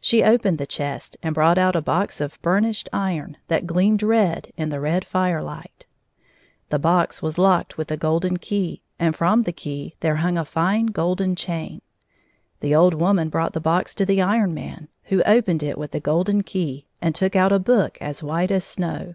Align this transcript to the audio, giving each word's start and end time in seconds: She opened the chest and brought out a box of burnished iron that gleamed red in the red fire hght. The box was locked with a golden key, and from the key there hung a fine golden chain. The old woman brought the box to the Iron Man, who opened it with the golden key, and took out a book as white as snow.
She 0.00 0.24
opened 0.24 0.58
the 0.58 0.66
chest 0.66 1.16
and 1.22 1.32
brought 1.32 1.56
out 1.56 1.76
a 1.76 1.80
box 1.80 2.20
of 2.20 2.42
burnished 2.42 2.88
iron 2.92 3.36
that 3.46 3.68
gleamed 3.68 4.02
red 4.02 4.52
in 4.56 4.68
the 4.70 4.80
red 4.80 5.04
fire 5.04 5.40
hght. 5.40 5.84
The 6.70 6.80
box 6.80 7.22
was 7.22 7.38
locked 7.38 7.78
with 7.78 7.88
a 7.92 7.96
golden 7.96 8.38
key, 8.38 8.82
and 8.98 9.14
from 9.14 9.44
the 9.44 9.52
key 9.52 9.94
there 10.00 10.16
hung 10.16 10.36
a 10.36 10.44
fine 10.44 10.86
golden 10.86 11.36
chain. 11.36 11.82
The 12.58 12.74
old 12.74 12.94
woman 12.94 13.28
brought 13.28 13.52
the 13.52 13.60
box 13.60 13.94
to 13.94 14.04
the 14.04 14.20
Iron 14.20 14.54
Man, 14.54 14.88
who 15.04 15.22
opened 15.22 15.62
it 15.62 15.78
with 15.78 15.92
the 15.92 16.00
golden 16.00 16.42
key, 16.42 16.88
and 17.00 17.14
took 17.14 17.36
out 17.36 17.52
a 17.52 17.60
book 17.60 17.96
as 18.00 18.24
white 18.24 18.50
as 18.50 18.64
snow. 18.64 19.14